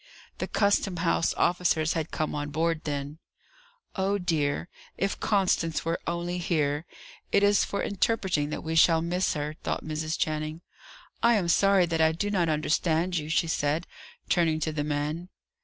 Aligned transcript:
The 0.39 0.47
Custom 0.47 0.97
House 0.97 1.31
officers 1.35 1.93
had 1.93 2.09
come 2.09 2.33
on 2.33 2.49
board 2.49 2.85
then. 2.85 3.19
"Oh, 3.95 4.17
dear, 4.17 4.67
if 4.97 5.19
Constance 5.19 5.85
were 5.85 5.99
only 6.07 6.39
here! 6.39 6.87
It 7.31 7.43
is 7.43 7.63
for 7.63 7.83
interpreting 7.83 8.49
that 8.49 8.63
we 8.63 8.73
shall 8.73 9.03
miss 9.03 9.35
her," 9.35 9.57
thought 9.61 9.85
Mrs. 9.85 10.17
Channing. 10.17 10.61
"I 11.21 11.35
am 11.35 11.47
sorry 11.49 11.85
that 11.85 12.01
I 12.01 12.13
do 12.13 12.31
not 12.31 12.49
understand 12.49 13.19
you," 13.19 13.29
she 13.29 13.45
said, 13.45 13.85
turning 14.27 14.59
to 14.61 14.71
the 14.71 14.83
man. 14.83 15.29